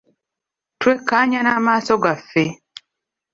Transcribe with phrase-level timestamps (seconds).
[0.79, 2.43] Twekkaanya n'amaaso gaffe.